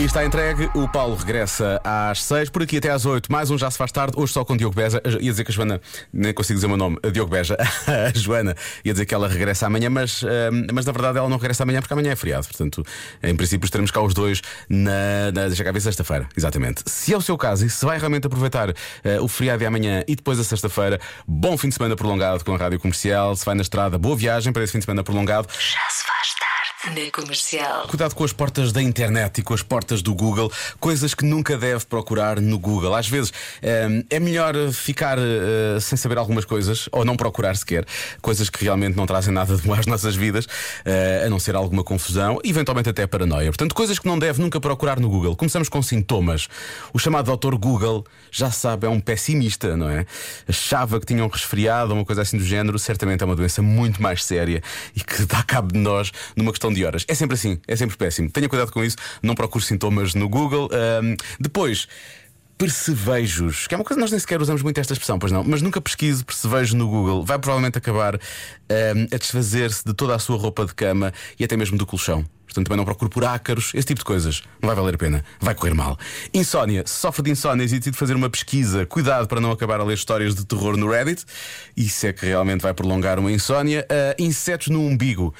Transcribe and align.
E 0.00 0.04
está 0.04 0.24
entregue, 0.24 0.70
o 0.72 0.88
Paulo 0.88 1.14
regressa 1.14 1.78
às 1.84 2.22
6, 2.22 2.48
por 2.48 2.62
aqui 2.62 2.78
até 2.78 2.88
às 2.88 3.04
8, 3.04 3.30
mais 3.30 3.50
um 3.50 3.58
já 3.58 3.70
se 3.70 3.76
faz 3.76 3.92
tarde, 3.92 4.14
hoje 4.16 4.32
só 4.32 4.42
com 4.42 4.56
Diogo 4.56 4.74
Beja. 4.74 4.98
Ia 5.04 5.30
dizer 5.30 5.44
que 5.44 5.50
a 5.50 5.54
Joana, 5.54 5.78
nem 6.10 6.32
consigo 6.32 6.56
dizer 6.56 6.64
o 6.64 6.70
meu 6.70 6.78
nome, 6.78 6.96
a 7.02 7.08
Diogo 7.10 7.30
Beja, 7.30 7.54
a 7.86 8.18
Joana, 8.18 8.56
ia 8.82 8.94
dizer 8.94 9.04
que 9.04 9.14
ela 9.14 9.28
regressa 9.28 9.66
amanhã, 9.66 9.90
mas, 9.90 10.22
ehm, 10.22 10.68
mas 10.72 10.86
na 10.86 10.92
verdade 10.92 11.18
ela 11.18 11.28
não 11.28 11.36
regressa 11.36 11.64
amanhã 11.64 11.82
porque 11.82 11.92
amanhã 11.92 12.12
é 12.12 12.16
feriado. 12.16 12.46
Portanto, 12.46 12.82
em 13.22 13.36
princípio 13.36 13.66
estaremos 13.66 13.90
cá 13.90 14.00
os 14.00 14.14
dois 14.14 14.40
na, 14.70 15.32
na 15.34 15.48
deixa 15.48 15.62
cá 15.62 15.70
ver 15.70 15.82
sexta-feira, 15.82 16.26
exatamente. 16.34 16.82
Se 16.86 17.12
é 17.12 17.16
o 17.18 17.20
seu 17.20 17.36
caso 17.36 17.66
e 17.66 17.68
se 17.68 17.84
vai 17.84 17.98
realmente 17.98 18.26
aproveitar 18.26 18.70
eh, 19.04 19.20
o 19.20 19.28
feriado 19.28 19.58
de 19.58 19.66
amanhã 19.66 20.02
e 20.08 20.16
depois 20.16 20.40
a 20.40 20.44
sexta-feira, 20.44 20.98
bom 21.28 21.58
fim 21.58 21.68
de 21.68 21.74
semana 21.74 21.94
prolongado 21.94 22.42
com 22.42 22.54
a 22.54 22.56
rádio 22.56 22.80
comercial. 22.80 23.36
Se 23.36 23.44
vai 23.44 23.54
na 23.54 23.60
estrada, 23.60 23.98
boa 23.98 24.16
viagem 24.16 24.50
para 24.50 24.64
esse 24.64 24.72
fim 24.72 24.78
de 24.78 24.86
semana 24.86 25.04
prolongado. 25.04 25.46
Já 25.52 25.90
se 25.90 26.06
faz 26.06 26.34
tarde 26.40 26.59
na 26.88 27.10
comercial. 27.12 27.86
Cuidado 27.88 28.14
com 28.14 28.24
as 28.24 28.32
portas 28.32 28.72
da 28.72 28.80
internet 28.80 29.38
e 29.38 29.42
com 29.42 29.52
as 29.52 29.62
portas 29.62 30.00
do 30.00 30.14
Google, 30.14 30.50
coisas 30.78 31.12
que 31.12 31.24
nunca 31.24 31.58
deve 31.58 31.84
procurar 31.84 32.40
no 32.40 32.58
Google. 32.58 32.94
Às 32.94 33.06
vezes 33.06 33.32
hum, 33.62 34.02
é 34.08 34.18
melhor 34.18 34.54
ficar 34.72 35.18
eh, 35.18 35.78
sem 35.80 35.98
saber 35.98 36.16
algumas 36.16 36.46
coisas 36.46 36.88
ou 36.90 37.04
não 37.04 37.16
procurar 37.16 37.54
sequer, 37.54 37.84
coisas 38.22 38.48
que 38.48 38.64
realmente 38.64 38.96
não 38.96 39.06
trazem 39.06 39.32
nada 39.32 39.54
de 39.56 39.62
bom 39.62 39.74
às 39.74 39.84
nossas 39.84 40.16
vidas, 40.16 40.46
eh, 40.84 41.24
a 41.26 41.30
não 41.30 41.38
ser 41.38 41.54
alguma 41.54 41.84
confusão, 41.84 42.38
eventualmente 42.42 42.88
até 42.88 43.06
paranoia. 43.06 43.50
Portanto, 43.50 43.74
coisas 43.74 43.98
que 43.98 44.06
não 44.06 44.18
deve 44.18 44.40
nunca 44.40 44.58
procurar 44.58 44.98
no 44.98 45.08
Google. 45.10 45.36
Começamos 45.36 45.68
com 45.68 45.82
sintomas. 45.82 46.48
O 46.94 46.98
chamado 46.98 47.26
doutor 47.26 47.56
Google, 47.58 48.06
já 48.30 48.50
sabe, 48.50 48.86
é 48.86 48.90
um 48.90 49.00
pessimista, 49.00 49.76
não 49.76 49.90
é? 49.90 50.06
Achava 50.48 50.98
que 50.98 51.04
tinha 51.06 51.22
um 51.22 51.28
resfriado 51.28 51.90
ou 51.90 51.98
uma 51.98 52.04
coisa 52.06 52.22
assim 52.22 52.38
do 52.38 52.44
género, 52.44 52.78
certamente 52.78 53.22
é 53.22 53.26
uma 53.26 53.36
doença 53.36 53.60
muito 53.60 54.02
mais 54.02 54.24
séria 54.24 54.62
e 54.96 55.00
que 55.00 55.26
dá 55.26 55.42
cabo 55.42 55.72
de 55.72 55.78
nós 55.78 56.10
numa 56.34 56.50
questão 56.50 56.69
de 56.72 56.84
horas. 56.84 57.04
É 57.08 57.14
sempre 57.14 57.34
assim, 57.34 57.58
é 57.66 57.76
sempre 57.76 57.96
péssimo. 57.96 58.30
Tenha 58.30 58.48
cuidado 58.48 58.72
com 58.72 58.82
isso, 58.84 58.96
não 59.22 59.34
procure 59.34 59.64
sintomas 59.64 60.14
no 60.14 60.28
Google. 60.28 60.68
Ahm, 60.72 61.16
depois. 61.38 61.86
Percevejos, 62.58 63.66
que 63.66 63.74
é 63.74 63.78
uma 63.78 63.84
coisa 63.84 63.96
que 63.96 64.02
nós 64.02 64.10
nem 64.10 64.20
sequer 64.20 64.38
usamos 64.38 64.62
muito 64.62 64.78
esta 64.78 64.92
expressão, 64.92 65.18
pois 65.18 65.32
não, 65.32 65.42
mas 65.42 65.62
nunca 65.62 65.80
pesquise 65.80 66.22
percevejo 66.22 66.76
no 66.76 66.86
Google. 66.88 67.24
Vai 67.24 67.38
provavelmente 67.38 67.78
acabar 67.78 68.16
ahm, 68.16 69.06
a 69.10 69.16
desfazer-se 69.16 69.82
de 69.82 69.94
toda 69.94 70.14
a 70.14 70.18
sua 70.18 70.36
roupa 70.36 70.66
de 70.66 70.74
cama 70.74 71.10
e 71.38 71.44
até 71.44 71.56
mesmo 71.56 71.78
do 71.78 71.86
colchão. 71.86 72.22
Portanto, 72.50 72.66
também 72.66 72.76
não 72.76 72.84
procure 72.84 73.08
por 73.08 73.24
ácaros, 73.24 73.70
esse 73.74 73.86
tipo 73.86 74.00
de 74.00 74.04
coisas. 74.04 74.42
Não 74.60 74.66
vai 74.66 74.74
valer 74.74 74.96
a 74.96 74.98
pena, 74.98 75.24
vai 75.40 75.54
correr 75.54 75.72
mal. 75.72 75.96
Insónia, 76.34 76.82
se 76.84 76.94
sofre 76.94 77.22
de 77.22 77.30
insónia 77.30 77.62
e 77.62 77.66
decide 77.66 77.96
fazer 77.96 78.16
uma 78.16 78.28
pesquisa, 78.28 78.84
cuidado 78.84 79.28
para 79.28 79.40
não 79.40 79.52
acabar 79.52 79.78
a 79.78 79.84
ler 79.84 79.94
histórias 79.94 80.34
de 80.34 80.44
terror 80.44 80.76
no 80.76 80.90
Reddit. 80.90 81.24
Isso 81.76 82.08
é 82.08 82.12
que 82.12 82.26
realmente 82.26 82.60
vai 82.60 82.74
prolongar 82.74 83.20
uma 83.20 83.30
insónia. 83.30 83.86
Ah, 83.88 84.16
insetos 84.18 84.66
no 84.66 84.80
umbigo. 84.80 85.32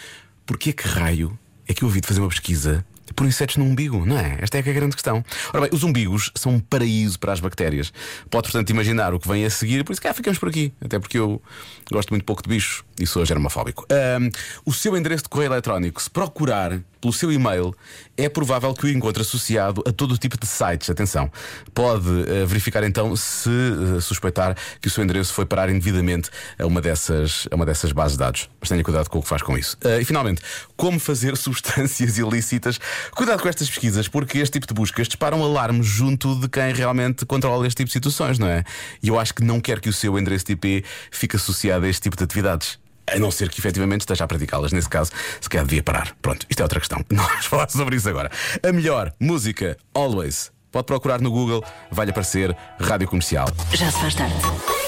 Porquê 0.50 0.72
que 0.72 0.82
raio 0.82 1.38
é 1.68 1.72
que 1.72 1.84
eu 1.84 1.86
ouvi 1.86 2.00
de 2.00 2.08
fazer 2.08 2.18
uma 2.18 2.28
pesquisa 2.28 2.84
por 3.14 3.24
insetos 3.24 3.56
no 3.56 3.64
umbigo, 3.64 4.04
não 4.04 4.18
é? 4.18 4.36
Esta 4.40 4.58
é 4.58 4.62
é 4.66 4.68
a 4.68 4.72
grande 4.72 4.96
questão. 4.96 5.24
Ora 5.50 5.60
bem, 5.60 5.70
os 5.72 5.84
umbigos 5.84 6.32
são 6.34 6.54
um 6.54 6.58
paraíso 6.58 7.20
para 7.20 7.32
as 7.32 7.38
bactérias. 7.38 7.92
Pode, 8.28 8.50
portanto, 8.50 8.68
imaginar 8.70 9.14
o 9.14 9.20
que 9.20 9.28
vem 9.28 9.44
a 9.44 9.50
seguir, 9.50 9.84
por 9.84 9.92
isso 9.92 10.02
cá 10.02 10.12
ficamos 10.12 10.40
por 10.40 10.48
aqui. 10.48 10.72
Até 10.80 10.98
porque 10.98 11.16
eu 11.16 11.40
gosto 11.88 12.10
muito 12.10 12.24
pouco 12.24 12.42
de 12.42 12.48
bichos 12.48 12.82
e 12.98 13.06
sou 13.06 13.24
germofóbico. 13.24 13.86
Ahm, 13.92 14.28
o 14.66 14.72
seu 14.72 14.96
endereço 14.96 15.22
de 15.22 15.28
correio 15.28 15.52
eletrónico, 15.52 16.02
se 16.02 16.10
procurar 16.10 16.80
pelo 17.00 17.12
seu 17.12 17.32
e-mail, 17.32 17.74
é 18.16 18.28
provável 18.28 18.74
que 18.74 18.86
o 18.86 18.88
encontre 18.88 19.22
associado 19.22 19.82
a 19.86 19.92
todo 19.92 20.16
tipo 20.18 20.38
de 20.38 20.46
sites. 20.46 20.90
Atenção, 20.90 21.30
pode 21.74 22.08
eh, 22.28 22.44
verificar 22.44 22.84
então 22.84 23.16
se 23.16 23.50
eh, 23.50 24.00
suspeitar 24.00 24.56
que 24.80 24.88
o 24.88 24.90
seu 24.90 25.02
endereço 25.02 25.32
foi 25.32 25.46
parar 25.46 25.70
indevidamente 25.70 26.30
a 26.58 26.66
uma 26.66 26.80
dessas, 26.80 27.48
a 27.50 27.56
uma 27.56 27.64
dessas 27.64 27.92
bases 27.92 28.12
de 28.12 28.18
dados. 28.18 28.50
Mas 28.60 28.68
tenha 28.68 28.82
cuidado 28.84 29.08
com 29.08 29.18
o 29.18 29.22
que 29.22 29.28
faz 29.28 29.42
com 29.42 29.56
isso. 29.56 29.76
Eh, 29.82 30.00
e 30.02 30.04
finalmente, 30.04 30.42
como 30.76 31.00
fazer 31.00 31.36
substâncias 31.38 32.18
ilícitas? 32.18 32.78
Cuidado 33.12 33.42
com 33.42 33.48
estas 33.48 33.68
pesquisas, 33.68 34.08
porque 34.08 34.38
este 34.38 34.54
tipo 34.54 34.66
de 34.66 34.74
buscas 34.74 35.08
disparam 35.08 35.42
alarmes 35.42 35.86
junto 35.86 36.34
de 36.36 36.48
quem 36.48 36.72
realmente 36.74 37.24
controla 37.24 37.66
este 37.66 37.78
tipo 37.78 37.88
de 37.88 37.92
situações, 37.92 38.38
não 38.38 38.48
é? 38.48 38.64
E 39.02 39.08
eu 39.08 39.18
acho 39.18 39.34
que 39.34 39.42
não 39.42 39.60
quer 39.60 39.80
que 39.80 39.88
o 39.88 39.92
seu 39.92 40.18
endereço 40.18 40.44
de 40.46 40.52
IP 40.52 40.84
fique 41.10 41.36
associado 41.36 41.86
a 41.86 41.88
este 41.88 42.02
tipo 42.02 42.16
de 42.16 42.24
atividades. 42.24 42.78
A 43.12 43.18
não 43.18 43.30
ser 43.30 43.48
que 43.48 43.60
efetivamente 43.60 44.02
esteja 44.02 44.24
a 44.24 44.28
praticá-las. 44.28 44.72
Nesse 44.72 44.88
caso, 44.88 45.10
se 45.40 45.48
calhar 45.48 45.66
devia 45.66 45.82
parar. 45.82 46.14
Pronto, 46.22 46.46
isto 46.48 46.60
é 46.60 46.62
outra 46.62 46.78
questão. 46.78 47.04
Não 47.10 47.24
vamos 47.24 47.46
falar 47.46 47.68
sobre 47.70 47.96
isso 47.96 48.08
agora. 48.08 48.30
A 48.62 48.72
melhor 48.72 49.12
música, 49.20 49.76
always. 49.94 50.52
Pode 50.70 50.86
procurar 50.86 51.20
no 51.20 51.30
Google, 51.30 51.64
vai-lhe 51.90 52.12
aparecer 52.12 52.56
Rádio 52.78 53.08
Comercial. 53.08 53.48
Já 53.72 53.90
se 53.90 53.98
faz 53.98 54.14
tarde. 54.14 54.79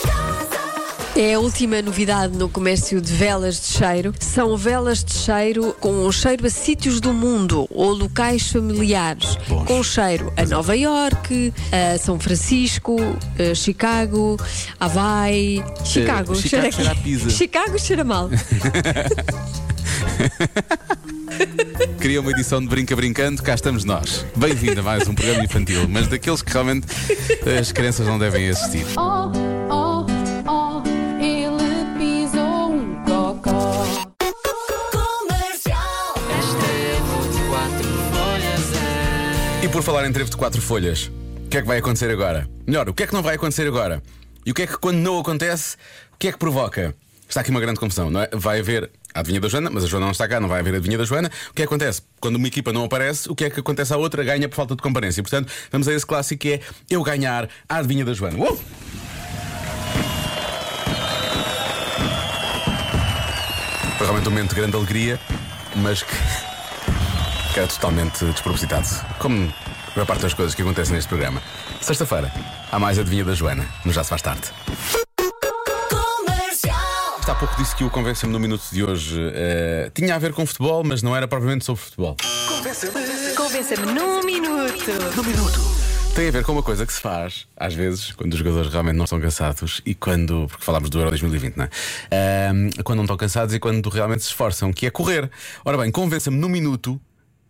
É 1.15 1.35
a 1.35 1.39
última 1.39 1.83
novidade 1.83 2.39
no 2.39 2.49
comércio 2.49 2.99
de 2.99 3.13
velas 3.13 3.61
de 3.61 3.67
cheiro. 3.67 4.15
São 4.19 4.57
velas 4.57 5.05
de 5.05 5.13
cheiro 5.13 5.77
com 5.79 6.07
um 6.07 6.11
cheiro 6.11 6.47
a 6.47 6.51
sítios 6.51 7.01
do 7.01 7.13
mundo 7.13 7.69
ou 7.71 7.93
locais 7.93 8.51
familiares. 8.51 9.37
Bons. 9.47 9.67
Com 9.67 9.83
cheiro 9.83 10.33
a 10.39 10.47
Nova 10.47 10.75
York, 10.75 11.53
a 11.71 11.99
São 11.99 12.19
Francisco, 12.19 12.97
a 13.39 13.55
Chicago, 13.55 14.39
Hawaii. 14.81 15.63
Chicago, 15.85 16.35
Chicago 16.35 16.49
cheira, 16.49 16.73
cheira 16.73 16.93
a 16.93 16.95
pizza. 16.95 17.29
Chicago 17.37 17.79
cheira 17.79 18.05
mal. 18.05 18.31
Queria 22.01 22.21
uma 22.21 22.31
edição 22.31 22.61
de 22.61 22.69
Brinca 22.69 22.97
Brincando, 22.97 23.43
cá 23.43 23.55
estamos 23.55 23.85
nós. 23.85 24.25
Bem-vindo 24.35 24.81
a 24.81 24.83
mais 24.83 25.07
um 25.07 25.15
programa 25.15 25.45
infantil, 25.45 25.87
mas 25.89 26.09
daqueles 26.09 26.41
que 26.41 26.53
realmente 26.53 26.87
as 27.61 27.71
crianças 27.71 28.07
não 28.07 28.19
devem 28.19 28.49
assistir. 28.49 28.87
Oh, 28.97 29.31
E 39.63 39.69
por 39.69 39.81
falar 39.81 40.05
em 40.05 40.13
trevo 40.13 40.29
de 40.29 40.37
quatro 40.37 40.61
folhas, 40.61 41.09
o 41.47 41.49
que 41.49 41.59
é 41.59 41.61
que 41.61 41.69
vai 41.69 41.79
acontecer 41.79 42.11
agora? 42.11 42.49
Melhor, 42.67 42.89
o 42.89 42.93
que 42.93 43.05
é 43.05 43.07
que 43.07 43.13
não 43.13 43.23
vai 43.23 43.37
acontecer 43.37 43.65
agora? 43.65 44.03
E 44.45 44.51
o 44.51 44.55
que 44.55 44.63
é 44.63 44.67
que 44.67 44.77
quando 44.77 44.97
não 44.97 45.21
acontece, 45.21 45.77
o 46.13 46.17
que 46.19 46.27
é 46.27 46.33
que 46.33 46.39
provoca? 46.39 46.93
Está 47.29 47.43
aqui 47.43 47.51
uma 47.51 47.61
grande 47.61 47.79
confusão, 47.79 48.11
não 48.11 48.23
é? 48.23 48.29
Vai 48.33 48.59
haver 48.59 48.91
a 49.15 49.21
adivinha 49.21 49.41
da 49.41 49.49
Joana, 49.49 49.71
mas 49.71 49.85
a 49.85 49.87
Joana 49.87 50.07
não 50.07 50.11
está 50.11 50.27
cá, 50.27 50.41
não 50.41 50.49
vai 50.49 50.59
haver 50.59 50.75
a 50.75 50.79
adivinha 50.79 50.99
da 50.99 51.05
Joana. 51.05 51.31
O 51.51 51.55
que 51.55 51.63
é 51.63 51.65
que 51.67 51.73
acontece? 51.73 52.03
Quando 52.21 52.37
uma 52.37 52.49
equipa 52.49 52.73
não 52.73 52.83
aparece, 52.83 53.31
o 53.31 53.37
que 53.37 53.45
é 53.45 53.51
que 53.51 53.61
acontece 53.61 53.95
à 53.95 53.97
outra? 53.97 54.25
Ganha 54.25 54.49
por 54.49 54.57
falta 54.57 54.75
de 54.75 54.83
comparência. 54.83 55.23
Portanto, 55.23 55.53
vamos 55.71 55.87
a 55.87 55.93
esse 55.93 56.05
clássico 56.05 56.41
que 56.41 56.55
é 56.55 56.61
eu 56.91 57.01
ganhar 57.05 57.49
a 57.69 57.77
adivinha 57.77 58.05
da 58.05 58.13
Joana. 58.15 58.37
Uh! 58.39 58.61
Foi 63.97 64.07
realmente 64.09 64.27
um 64.27 64.33
momento 64.33 64.49
de 64.49 64.57
grande 64.57 64.77
alegria, 64.77 65.21
mas 65.77 66.03
que, 66.03 66.13
que 67.53 67.59
era 67.59 67.69
totalmente 67.69 68.25
despropositado. 68.25 68.89
Como 69.19 69.37
a 69.45 69.91
maior 69.95 70.07
parte 70.07 70.23
das 70.23 70.33
coisas 70.33 70.55
que 70.55 70.63
acontecem 70.63 70.95
neste 70.95 71.09
programa. 71.09 71.43
Sexta-feira, 71.81 72.33
há 72.71 72.79
mais 72.79 72.99
adivinha 72.99 73.25
da 73.25 73.35
Joana, 73.35 73.67
no 73.85 73.93
Já 73.93 74.03
Se 74.03 74.11
Faz 74.11 74.23
Tarde. 74.23 74.49
Há 77.27 77.35
pouco 77.35 77.55
disse 77.57 77.75
que 77.77 77.85
o 77.85 77.91
Convença-me 77.91 78.33
no 78.33 78.39
Minuto 78.39 78.63
de 78.71 78.85
hoje 78.85 79.19
eh, 79.35 79.91
tinha 79.95 80.15
a 80.15 80.19
ver 80.19 80.33
com 80.33 80.45
futebol, 80.45 80.83
mas 80.85 81.03
não 81.03 81.15
era 81.17 81.27
propriamente 81.29 81.65
sobre 81.65 81.83
futebol. 81.83 82.17
Convença-me 83.37 83.93
num 83.93 84.23
minuto. 84.23 84.83
Tem 86.15 86.29
a 86.29 86.31
ver 86.31 86.45
com 86.45 86.53
uma 86.53 86.63
coisa 86.63 86.85
que 86.85 86.93
se 86.93 87.01
faz, 87.01 87.47
às 87.57 87.73
vezes, 87.73 88.13
quando 88.13 88.33
os 88.33 88.39
jogadores 88.39 88.71
realmente 88.71 88.97
não 88.97 89.05
estão 89.05 89.19
cansados 89.21 89.81
e 89.87 89.95
quando. 89.95 90.47
Porque 90.49 90.65
falámos 90.65 90.91
do 90.91 90.99
Euro 90.99 91.09
2020, 91.11 91.57
não 91.57 91.65
é? 91.65 91.71
Ahm, 92.51 92.71
quando 92.85 92.99
não 92.99 93.05
estão 93.05 93.17
cansados 93.17 93.55
e 93.55 93.59
quando 93.59 93.89
realmente 93.89 94.23
se 94.23 94.29
esforçam, 94.29 94.73
que 94.73 94.87
é 94.87 94.91
correr. 94.91 95.31
Ora 95.65 95.79
bem, 95.79 95.91
convença-me 95.91 96.37
num 96.37 96.51
minuto 96.51 97.01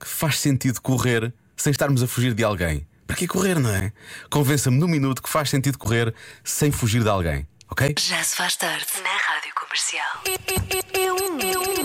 que 0.03 0.09
faz 0.09 0.41
sentido 0.41 0.81
correr 0.81 1.33
sem 1.57 1.71
estarmos 1.71 2.03
a 2.03 2.09
fugir 2.09 2.35
de 2.35 2.43
alguém. 2.43 2.85
Para 3.07 3.17
que 3.17 3.29
correr, 3.29 3.61
não 3.61 3.71
é? 3.71 3.93
Convença-me 4.29 4.77
num 4.77 4.89
minuto 4.89 5.23
que 5.23 5.29
faz 5.29 5.49
sentido 5.49 5.79
correr 5.79 6.13
sem 6.43 6.73
fugir 6.73 7.05
de 7.05 7.09
alguém, 7.09 7.47
ok? 7.71 7.95
Já 8.01 8.23
se 8.25 8.35
faz 8.35 8.57
tarde 8.57 8.87
na 9.03 9.11
rádio 9.11 9.53
comercial. 9.55 10.23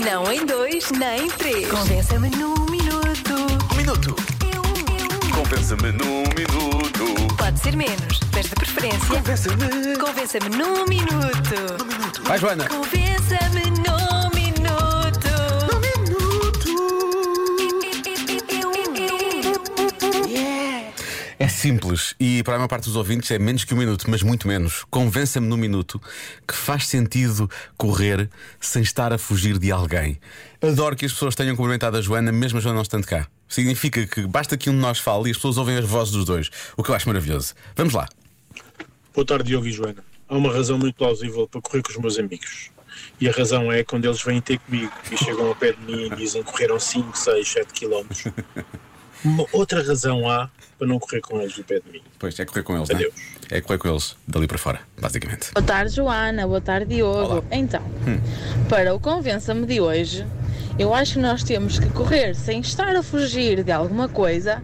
Não 0.03 0.31
em 0.31 0.45
dois, 0.45 0.89
nem 0.91 1.25
em 1.25 1.29
três. 1.29 1.69
Convença-me 1.69 2.29
num 2.31 2.55
minuto. 2.71 3.33
Um 3.71 3.75
minuto! 3.75 4.15
Eu, 4.41 4.63
eu. 4.63 5.35
Convença-me 5.35 5.91
num 5.91 6.23
minuto! 6.35 7.35
Pode 7.37 7.59
ser 7.59 7.75
menos, 7.75 8.19
mas 8.33 8.45
de 8.47 8.55
preferência. 8.55 9.07
Convença-me! 9.07 9.97
Convença-me 9.97 10.49
num 10.49 10.85
minuto. 10.85 12.23
Vai, 12.23 12.39
Joana! 12.39 12.67
Convença-me 12.67 13.16
simples 21.57 22.15
e 22.19 22.43
para 22.43 22.53
a 22.53 22.57
maior 22.57 22.67
parte 22.67 22.85
dos 22.85 22.95
ouvintes 22.95 23.31
é 23.31 23.39
menos 23.39 23.63
que 23.63 23.73
um 23.73 23.77
minuto, 23.77 24.09
mas 24.09 24.21
muito 24.21 24.47
menos. 24.47 24.85
Convença-me 24.89 25.47
num 25.47 25.57
minuto 25.57 25.99
que 26.47 26.53
faz 26.53 26.87
sentido 26.87 27.49
correr 27.75 28.29
sem 28.59 28.81
estar 28.83 29.11
a 29.11 29.17
fugir 29.17 29.57
de 29.57 29.71
alguém. 29.71 30.19
Adoro 30.61 30.95
que 30.95 31.05
as 31.05 31.11
pessoas 31.11 31.35
tenham 31.35 31.55
cumprimentado 31.55 31.97
a 31.97 32.01
Joana, 32.01 32.31
mesmo 32.31 32.59
a 32.59 32.61
Joana 32.61 32.75
não 32.75 32.83
estando 32.83 33.07
cá. 33.07 33.27
Significa 33.49 34.05
que 34.05 34.27
basta 34.27 34.55
que 34.55 34.69
um 34.69 34.73
de 34.73 34.79
nós 34.79 34.99
fale 34.99 35.29
e 35.29 35.31
as 35.31 35.37
pessoas 35.37 35.57
ouvem 35.57 35.77
as 35.77 35.85
vozes 35.85 36.13
dos 36.13 36.25
dois, 36.25 36.49
o 36.75 36.83
que 36.83 36.91
eu 36.91 36.95
acho 36.95 37.07
maravilhoso. 37.07 37.53
Vamos 37.75 37.93
lá. 37.93 38.07
Boa 39.13 39.25
tarde, 39.25 39.45
Diogo 39.45 39.65
e 39.65 39.71
Joana. 39.71 40.03
Há 40.29 40.37
uma 40.37 40.53
razão 40.53 40.77
muito 40.77 40.95
plausível 40.95 41.47
para 41.47 41.61
correr 41.61 41.81
com 41.81 41.89
os 41.89 41.97
meus 41.97 42.19
amigos. 42.19 42.69
E 43.19 43.27
a 43.27 43.31
razão 43.31 43.71
é 43.71 43.83
quando 43.83 44.05
eles 44.05 44.21
vêm 44.21 44.39
ter 44.41 44.59
comigo 44.59 44.91
e 45.11 45.17
chegam 45.17 45.47
ao 45.47 45.55
pé 45.55 45.71
de 45.71 45.81
mim 45.81 46.05
e 46.05 46.15
dizem 46.15 46.43
que 46.43 46.51
correram 46.51 46.79
5, 46.79 47.17
6, 47.17 47.47
7 47.47 47.73
quilómetros. 47.73 48.25
Uma 49.23 49.45
outra 49.51 49.83
razão 49.83 50.29
há 50.29 50.49
para 50.77 50.87
não 50.87 50.99
correr 50.99 51.21
com 51.21 51.41
eles 51.41 51.55
do 51.55 51.63
pé 51.63 51.79
de 51.79 51.91
mim. 51.91 52.01
Pois, 52.19 52.39
é 52.39 52.45
correr 52.45 52.63
com 52.63 52.75
eles, 52.75 52.89
não 52.89 52.95
é? 52.95 52.99
Adeus. 52.99 53.15
É 53.49 53.61
correr 53.61 53.77
com 53.79 53.87
eles 53.89 54.15
dali 54.27 54.47
para 54.47 54.57
fora, 54.57 54.81
basicamente. 54.99 55.51
Boa 55.53 55.65
tarde, 55.65 55.95
Joana. 55.95 56.45
Boa 56.45 56.61
tarde, 56.61 56.95
Diogo. 56.95 57.33
Olá. 57.33 57.43
Então, 57.51 57.81
para 58.69 58.93
o 58.93 58.99
Convença-me 58.99 59.65
de 59.65 59.81
hoje, 59.81 60.25
eu 60.77 60.93
acho 60.93 61.13
que 61.13 61.19
nós 61.19 61.43
temos 61.43 61.79
que 61.79 61.89
correr 61.89 62.35
sem 62.35 62.59
estar 62.59 62.95
a 62.95 63.01
fugir 63.01 63.63
de 63.63 63.71
alguma 63.71 64.07
coisa, 64.07 64.61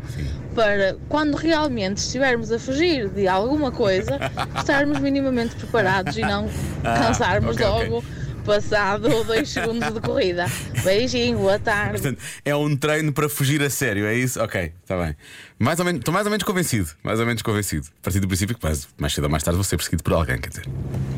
para 0.53 0.95
quando 1.09 1.35
realmente 1.35 1.97
estivermos 1.97 2.51
a 2.51 2.59
fugir 2.59 3.09
de 3.09 3.27
alguma 3.27 3.71
coisa, 3.71 4.19
estarmos 4.55 4.99
minimamente 4.99 5.55
preparados 5.55 6.15
e 6.15 6.21
não 6.21 6.47
cansarmos 6.83 7.55
ok, 7.55 7.65
ok. 7.65 7.89
logo 7.89 8.03
passado 8.43 9.09
dois 9.25 9.49
segundos 9.49 9.93
de 9.93 9.99
corrida. 10.01 10.45
Beijinho, 10.83 11.37
boa 11.39 11.59
tarde. 11.59 11.93
Portanto, 11.93 12.21
é 12.45 12.55
um 12.55 12.75
treino 12.75 13.11
para 13.11 13.27
fugir 13.29 13.61
a 13.61 13.69
sério, 13.69 14.05
é 14.05 14.15
isso? 14.15 14.41
Ok, 14.41 14.73
está 14.81 14.97
bem. 15.01 15.15
Mais 15.57 15.79
ou 15.79 15.85
menos, 15.85 15.99
estou 15.99 16.13
mais 16.13 16.25
ou 16.25 16.31
menos 16.31 16.43
convencido. 16.43 16.89
Mais 17.03 17.19
ou 17.19 17.25
menos 17.25 17.41
convencido. 17.41 17.87
A 18.01 18.03
partir 18.03 18.19
do 18.19 18.27
princípio 18.27 18.55
que 18.57 18.63
mais, 18.63 18.87
mais 18.97 19.13
cedo 19.13 19.25
ou 19.25 19.29
mais 19.29 19.43
tarde 19.43 19.55
vou 19.55 19.63
ser 19.63 19.77
perseguido 19.77 20.03
por 20.03 20.13
alguém, 20.13 20.39
quer 20.39 20.49
dizer. 20.49 20.65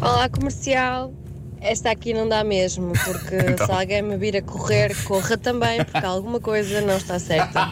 Olá, 0.02 0.30
comercial. 0.30 1.14
Esta 1.62 1.90
aqui 1.90 2.14
não 2.14 2.30
dá 2.30 2.44
mesmo, 2.44 2.94
porque 3.04 3.36
Então. 3.50 3.66
se 3.66 3.72
alguém 3.72 4.02
me 4.04 4.18
vir 4.18 4.38
a 4.38 4.42
correr, 4.42 4.96
corra 5.04 5.36
também, 5.36 5.84
porque 5.84 6.06
alguma 6.06 6.40
coisa 6.40 6.80
não 6.82 6.96
está 6.98 7.18
certa. 7.18 7.72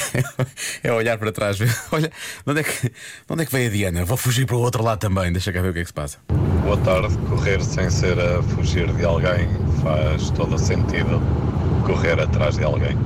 é 0.82 0.92
olhar 0.92 1.18
para 1.18 1.30
trás, 1.30 1.58
ver. 1.58 1.76
Olha, 1.92 2.08
de 2.08 2.50
onde 2.50 2.60
é, 2.60 2.62
que, 2.64 2.88
de 2.88 2.92
onde 3.28 3.42
é 3.42 3.46
que 3.46 3.52
veio 3.52 3.68
a 3.68 3.72
Diana? 3.72 4.04
Vou 4.06 4.16
fugir 4.16 4.46
para 4.46 4.56
o 4.56 4.60
outro 4.60 4.82
lado 4.82 4.98
também, 4.98 5.30
deixa 5.30 5.52
cá 5.52 5.60
ver 5.60 5.70
o 5.70 5.72
que 5.74 5.80
é 5.80 5.82
que 5.82 5.88
se 5.88 5.92
passa. 5.94 6.18
Boa 6.66 6.76
tarde. 6.78 7.16
Correr 7.28 7.62
sem 7.62 7.88
ser 7.88 8.18
a 8.18 8.42
fugir 8.42 8.92
de 8.92 9.04
alguém 9.04 9.48
faz 9.84 10.30
todo 10.30 10.56
o 10.56 10.58
sentido. 10.58 11.22
Correr 11.86 12.20
atrás 12.20 12.56
de 12.56 12.64
alguém. 12.64 12.98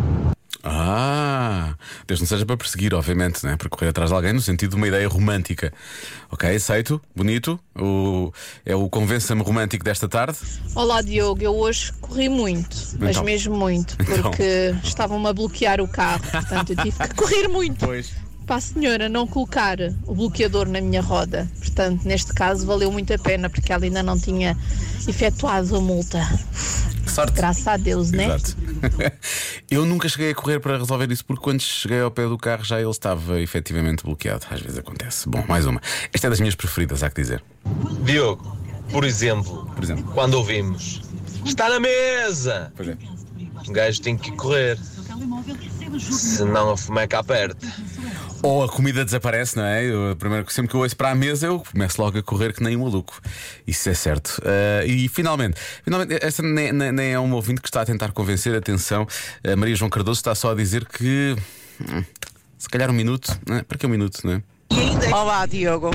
Ah, 0.64 1.74
Deus 2.06 2.20
não 2.20 2.26
seja 2.26 2.46
para 2.46 2.56
perseguir, 2.56 2.94
obviamente, 2.94 3.44
né? 3.44 3.56
para 3.56 3.68
correr 3.68 3.88
atrás 3.88 4.08
de 4.08 4.16
alguém 4.16 4.32
no 4.32 4.40
sentido 4.40 4.70
de 4.70 4.76
uma 4.76 4.88
ideia 4.88 5.06
romântica. 5.06 5.72
Ok, 6.30 6.54
aceito, 6.56 6.98
bonito. 7.14 7.60
O, 7.78 8.32
é 8.64 8.74
o 8.74 8.88
convença-me 8.88 9.42
romântico 9.42 9.84
desta 9.84 10.08
tarde. 10.08 10.38
Olá 10.74 11.02
Diogo, 11.02 11.42
eu 11.42 11.54
hoje 11.54 11.92
corri 12.00 12.30
muito, 12.30 12.74
mas 12.98 13.10
Então. 13.10 13.24
mesmo 13.24 13.54
muito, 13.56 13.94
Então. 14.00 14.22
porque 14.30 14.74
estavam-me 14.82 15.28
a 15.28 15.32
bloquear 15.34 15.82
o 15.82 15.88
carro, 15.88 16.22
portanto 16.30 16.70
eu 16.72 16.76
tive 16.76 17.08
que 17.08 17.14
correr 17.14 17.46
muito 17.48 17.84
Pois. 17.84 18.10
Para 18.50 18.56
a 18.56 18.60
senhora 18.60 19.08
não 19.08 19.28
colocar 19.28 19.78
o 20.04 20.12
bloqueador 20.12 20.68
na 20.68 20.80
minha 20.80 21.00
roda. 21.00 21.48
Portanto, 21.60 22.02
neste 22.04 22.34
caso 22.34 22.66
valeu 22.66 22.90
muito 22.90 23.14
a 23.14 23.18
pena, 23.18 23.48
porque 23.48 23.72
ela 23.72 23.84
ainda 23.84 24.02
não 24.02 24.18
tinha 24.18 24.58
efetuado 25.06 25.76
a 25.76 25.80
multa. 25.80 26.18
Que 27.04 27.12
sorte. 27.12 27.34
Graças 27.34 27.64
a 27.68 27.76
Deus, 27.76 28.10
né? 28.10 28.24
Exato. 28.24 28.56
Eu 29.70 29.86
nunca 29.86 30.08
cheguei 30.08 30.32
a 30.32 30.34
correr 30.34 30.58
para 30.58 30.76
resolver 30.78 31.12
isso, 31.12 31.24
porque 31.24 31.40
quando 31.40 31.60
cheguei 31.60 32.00
ao 32.00 32.10
pé 32.10 32.26
do 32.26 32.36
carro 32.36 32.64
já 32.64 32.80
ele 32.80 32.90
estava 32.90 33.40
efetivamente 33.40 34.02
bloqueado. 34.02 34.44
Às 34.50 34.60
vezes 34.60 34.78
acontece. 34.78 35.28
Bom, 35.28 35.44
mais 35.46 35.64
uma. 35.64 35.80
Esta 36.12 36.26
é 36.26 36.30
das 36.30 36.40
minhas 36.40 36.56
preferidas, 36.56 37.04
há 37.04 37.10
que 37.10 37.20
dizer. 37.22 37.40
Diogo, 38.02 38.58
por 38.90 39.04
exemplo, 39.04 39.70
Por 39.76 39.84
exemplo. 39.84 40.10
quando 40.12 40.34
ouvimos 40.34 41.02
Está 41.44 41.68
na 41.68 41.78
mesa! 41.78 42.72
Pois 42.76 42.88
é. 42.88 42.96
Um 43.68 43.72
gajo 43.72 44.00
tem 44.02 44.16
que 44.16 44.32
correr. 44.32 44.76
Senão 46.00 46.70
a 46.70 46.76
fomeca 46.76 47.20
aperta. 47.20 47.66
Ou 48.42 48.64
a 48.64 48.68
comida 48.68 49.04
desaparece, 49.04 49.56
não 49.56 49.64
é? 49.64 49.84
Eu, 49.84 50.16
primeiro, 50.16 50.50
sempre 50.50 50.70
que 50.70 50.74
eu 50.76 50.80
ouço 50.80 50.96
para 50.96 51.10
a 51.10 51.14
mesa, 51.14 51.46
eu 51.46 51.60
começo 51.60 52.00
logo 52.00 52.18
a 52.18 52.22
correr 52.22 52.54
que 52.54 52.62
nem 52.62 52.74
um 52.74 52.84
maluco. 52.84 53.20
Isso 53.66 53.88
é 53.90 53.94
certo. 53.94 54.40
Ah, 54.44 54.84
e 54.86 55.08
finalmente, 55.08 55.60
finalmente, 55.84 56.18
esta 56.24 56.42
nem, 56.42 56.72
nem- 56.72 56.90
nem 56.90 57.12
é 57.12 57.20
um 57.20 57.32
ouvinte 57.34 57.60
que 57.60 57.68
está 57.68 57.82
a 57.82 57.84
tentar 57.84 58.12
convencer. 58.12 58.54
Atenção, 58.56 59.06
a 59.44 59.56
Maria 59.56 59.76
João 59.76 59.90
Cardoso 59.90 60.20
está 60.20 60.34
só 60.34 60.52
a 60.52 60.54
dizer 60.54 60.86
que. 60.86 61.36
hum, 61.82 62.02
Se 62.56 62.68
calhar 62.68 62.88
um 62.90 62.94
minuto, 62.94 63.38
não 63.46 63.56
é? 63.56 63.62
Para 63.62 63.76
que 63.76 63.86
um 63.86 63.90
minuto, 63.90 64.18
não 64.24 64.32
é? 64.32 64.42
Olá, 65.12 65.44
Diogo. 65.44 65.90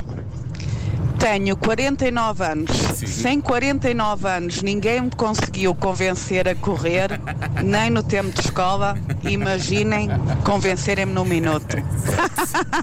Tenho 1.26 1.56
49 1.56 2.44
anos. 2.44 2.70
Sim. 2.94 3.06
Sem 3.08 3.40
49 3.40 4.28
anos, 4.28 4.62
ninguém 4.62 5.00
me 5.00 5.10
conseguiu 5.10 5.74
convencer 5.74 6.46
a 6.46 6.54
correr, 6.54 7.20
nem 7.64 7.90
no 7.90 8.00
tempo 8.00 8.30
de 8.30 8.42
escola. 8.42 8.96
Imaginem 9.24 10.08
convencerem-me 10.44 11.12
num 11.12 11.24
minuto. 11.24 11.78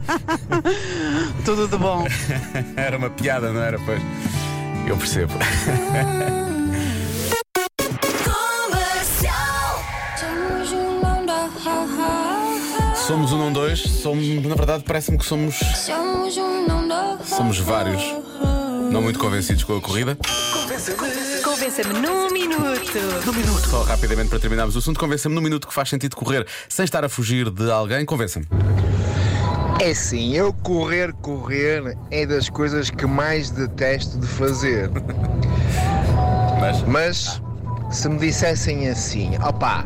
Tudo 1.46 1.70
de 1.70 1.78
bom. 1.78 2.06
Era 2.76 2.98
uma 2.98 3.10
piada, 3.10 3.54
não 3.54 3.62
era? 3.62 3.80
Pois. 3.80 4.02
Eu 4.86 4.98
percebo. 4.98 5.32
Somos 13.06 13.34
um, 13.34 13.38
não 13.38 13.52
dois. 13.52 13.82
Somos, 13.82 14.26
na 14.46 14.56
verdade, 14.56 14.84
parece-me 14.88 15.18
que 15.18 15.26
somos. 15.26 15.60
Somos 17.26 17.58
vários. 17.60 18.02
Não 18.92 19.02
muito 19.02 19.20
convencidos 19.20 19.66
com 19.66 19.76
a 19.76 19.82
corrida. 19.82 20.18
Convença-me 21.44 22.00
num 22.00 22.32
minuto. 22.32 23.70
Só 23.70 23.84
rapidamente 23.84 24.30
para 24.30 24.40
terminarmos 24.40 24.76
o 24.78 24.80
assunto, 24.80 24.98
convença-me 24.98 25.36
no 25.36 25.42
minuto 25.42 25.68
que 25.68 25.74
faz 25.74 25.90
sentido 25.90 26.16
correr 26.16 26.48
sem 26.70 26.86
estar 26.86 27.04
a 27.04 27.10
fugir 27.10 27.50
de 27.50 27.70
alguém. 27.70 28.06
Convença-me. 28.06 28.48
É 29.82 29.94
sim, 29.94 30.34
eu 30.34 30.54
correr, 30.54 31.12
correr 31.14 31.98
é 32.10 32.26
das 32.26 32.50
coisas 32.50 32.90
que 32.90 33.06
mais 33.06 33.50
detesto 33.50 34.18
de 34.18 34.28
fazer. 34.28 34.90
Mas. 36.62 36.82
Mas 36.88 37.42
se 37.92 38.08
me 38.08 38.18
dissessem 38.18 38.88
assim, 38.88 39.38
opá, 39.38 39.86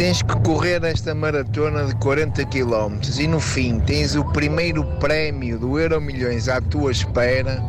tens 0.00 0.22
que 0.22 0.34
correr 0.40 0.82
esta 0.82 1.14
maratona 1.14 1.84
de 1.84 1.94
40 1.96 2.46
km 2.46 2.98
e 3.18 3.26
no 3.26 3.38
fim 3.38 3.78
tens 3.80 4.16
o 4.16 4.24
primeiro 4.24 4.82
prémio 4.98 5.58
do 5.58 5.78
Euro 5.78 6.00
Milhões 6.00 6.48
à 6.48 6.58
tua 6.58 6.90
espera, 6.90 7.62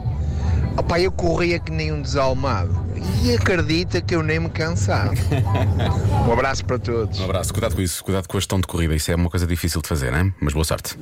opá, 0.77 0.97
eu 0.97 1.11
corria 1.11 1.59
que 1.59 1.73
nem 1.73 1.91
um 1.91 2.01
desalmado. 2.01 2.73
E 3.21 3.33
acredita 3.35 3.99
que 3.99 4.15
eu 4.15 4.23
nem 4.23 4.39
me 4.39 4.49
cansava. 4.49 5.11
Um 6.25 6.31
abraço 6.31 6.63
para 6.63 6.79
todos. 6.79 7.19
Um 7.19 7.25
abraço, 7.25 7.51
cuidado 7.51 7.75
com 7.75 7.81
isso, 7.81 8.01
cuidado 8.01 8.29
com 8.29 8.37
a 8.37 8.39
gestão 8.39 8.61
de 8.61 8.67
corrida. 8.67 8.95
Isso 8.95 9.11
é 9.11 9.15
uma 9.15 9.29
coisa 9.29 9.45
difícil 9.45 9.81
de 9.81 9.89
fazer, 9.89 10.09
não 10.11 10.19
é? 10.19 10.33
Mas 10.39 10.53
boa 10.53 10.63
sorte. 10.63 10.97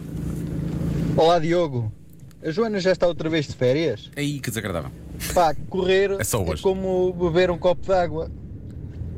Olá 1.15 1.37
Diogo, 1.37 1.91
a 2.43 2.49
Joana 2.49 2.79
já 2.79 2.91
está 2.91 3.05
outra 3.05 3.29
vez 3.29 3.45
de 3.47 3.53
férias? 3.53 4.09
Aí, 4.15 4.39
que 4.39 4.49
desagradável. 4.49 4.89
Pá, 5.35 5.53
correr 5.69 6.09
É 6.19 6.23
só 6.23 6.43
hoje. 6.43 6.63
como 6.63 7.13
beber 7.13 7.51
um 7.51 7.57
copo 7.59 7.85
de 7.85 7.93
água. 7.93 8.31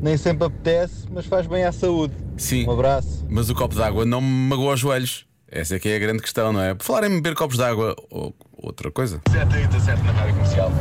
Nem 0.02 0.18
sempre 0.18 0.48
apetece, 0.48 1.06
mas 1.12 1.26
faz 1.26 1.46
bem 1.46 1.64
à 1.64 1.72
saúde. 1.72 2.14
Sim. 2.38 2.68
Um 2.68 2.72
abraço. 2.72 3.26
Mas 3.30 3.50
o 3.50 3.56
copo 3.56 3.76
de 3.76 3.84
água 3.84 4.04
não 4.06 4.20
me 4.20 4.50
magoa 4.50 4.74
os 4.74 4.80
joelhos. 4.80 5.26
Essa 5.50 5.76
é 5.76 5.80
que 5.80 5.90
é 5.90 5.96
a 5.98 6.00
grande 6.00 6.22
questão, 6.22 6.52
não 6.54 6.62
é? 6.62 6.74
Por 6.74 6.84
falar 6.86 7.04
em 7.06 7.10
beber 7.22 7.36
copos 7.36 7.58
de 7.58 7.64
água 7.64 7.94
ou 8.10 8.34
outra 8.58 8.90
coisa. 8.90 9.22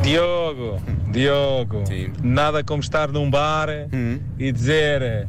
Diogo, 0.01 0.81
Diogo, 1.11 1.85
Sim. 1.85 2.11
nada 2.23 2.63
como 2.63 2.81
estar 2.81 3.09
num 3.11 3.29
bar 3.29 3.67
Hum. 3.93 4.19
e 4.39 4.51
dizer 4.51 5.27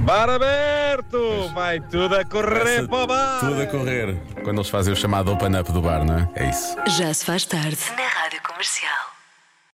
Bar 0.00 0.28
aberto! 0.30 1.48
Vai 1.54 1.80
tudo 1.80 2.14
a 2.16 2.24
correr 2.24 2.60
Essa- 2.80 2.88
para 2.88 3.02
o 3.02 3.06
bar! 3.06 3.40
Tudo 3.40 3.62
a 3.62 3.66
correr. 3.66 4.16
Quando 4.44 4.58
eles 4.58 4.68
fazem 4.68 4.92
o 4.92 4.96
chamado 4.96 5.32
open 5.32 5.58
up 5.58 5.72
do 5.72 5.80
bar, 5.82 6.04
não 6.04 6.18
é? 6.18 6.28
É 6.36 6.50
isso. 6.50 6.76
Já 6.96 7.12
se 7.12 7.24
faz 7.24 7.44
tarde 7.44 7.78
na 7.96 8.06
Rádio 8.06 8.40
Comercial. 8.46 9.05